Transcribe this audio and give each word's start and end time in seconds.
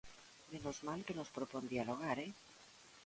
¡Menos 0.51 0.77
mal 0.87 0.99
que 1.05 1.17
nos 1.17 1.33
propón 1.37 1.63
dialogar, 1.73 2.17
eh! 2.25 2.29